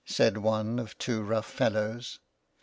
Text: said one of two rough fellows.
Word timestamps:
said 0.03 0.35
one 0.35 0.79
of 0.79 0.97
two 0.97 1.21
rough 1.21 1.45
fellows. 1.45 2.17